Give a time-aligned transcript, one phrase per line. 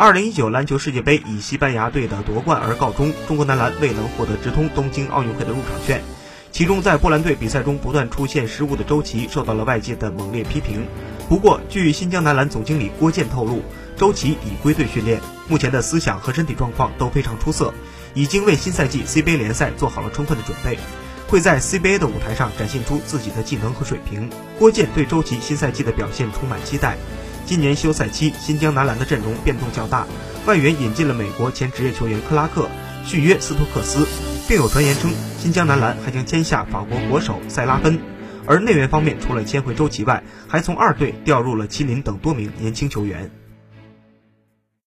[0.00, 6.02] 二零一九篮球世界杯以西班牙队的夺冠而告终，中国男篮未能获得直通东京奥运会的入场券。
[6.50, 10.86] 其中，在波兰队比赛中不断出现失误的周琦受到了外界的猛烈批评。
[11.28, 13.62] 不过，据新疆男篮总经理郭健透露，
[13.94, 17.74] 周琦已归队训练，目前的思想和身体状况都非常出色，
[18.14, 20.78] 已经为新赛季 CBA 联赛做好了充分的准备，
[21.28, 24.30] 会在 CBA 的舞台上展现出自己的技能和水平。
[24.58, 26.96] 郭健对周琦新赛季的表现充满期待。
[27.50, 30.06] 今年休赛期，新疆男篮的阵容变动较大，
[30.46, 32.68] 外援引进了美国前职业球员克拉克，
[33.04, 34.06] 续约斯托克斯，
[34.46, 37.98] 并有传言称新疆男篮还将签下法国国手塞拉芬。
[38.46, 43.32] 而内援方面，除了签回周琦外，还从二队调入了麒麟等多名年轻球员。